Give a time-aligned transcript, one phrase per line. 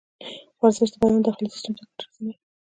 [0.61, 2.31] ورزش د بدن داخلي سیستم ته ګټه رسوي.